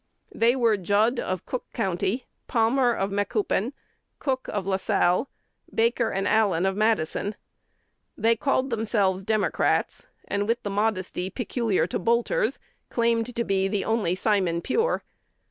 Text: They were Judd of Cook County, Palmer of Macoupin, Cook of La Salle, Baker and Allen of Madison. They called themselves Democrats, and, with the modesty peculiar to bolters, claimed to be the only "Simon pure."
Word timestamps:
They 0.33 0.55
were 0.55 0.77
Judd 0.77 1.19
of 1.19 1.45
Cook 1.45 1.67
County, 1.75 2.25
Palmer 2.47 2.91
of 2.91 3.11
Macoupin, 3.11 3.71
Cook 4.17 4.47
of 4.47 4.65
La 4.65 4.77
Salle, 4.77 5.29
Baker 5.71 6.09
and 6.09 6.27
Allen 6.27 6.65
of 6.65 6.75
Madison. 6.75 7.35
They 8.17 8.35
called 8.35 8.71
themselves 8.71 9.23
Democrats, 9.23 10.07
and, 10.27 10.47
with 10.47 10.63
the 10.63 10.71
modesty 10.71 11.29
peculiar 11.29 11.85
to 11.85 11.99
bolters, 11.99 12.57
claimed 12.89 13.35
to 13.35 13.43
be 13.43 13.67
the 13.67 13.85
only 13.85 14.15
"Simon 14.15 14.61
pure." 14.61 15.03